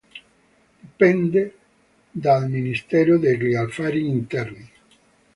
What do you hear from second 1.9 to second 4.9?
dal ministero degli affari interni.